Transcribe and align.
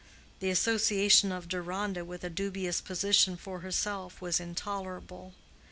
The 0.39 0.49
association 0.49 1.31
of 1.31 1.47
Deronda 1.47 2.03
with 2.03 2.23
a 2.23 2.29
dubious 2.31 2.81
position 2.81 3.37
for 3.37 3.59
herself 3.59 4.19
was 4.19 4.39
intolerable. 4.39 5.35